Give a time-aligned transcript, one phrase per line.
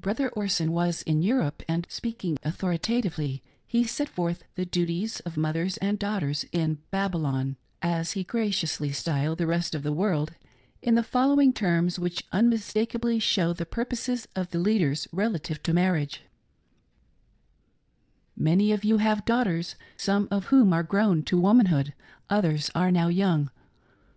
[0.00, 5.36] Brother Orson was in Europe, and, speaking author itatively, he set forth the duties of
[5.36, 10.32] mothers and daughters in" Babylon," as he graciously styled the rest of the world,
[10.82, 16.22] in the following terms which unmistakably show the purposes of the leaders relative to marriage:"
[18.36, 21.94] Many of you have daughters, some of whom are grown to womanhood;
[22.28, 23.50] others are now young.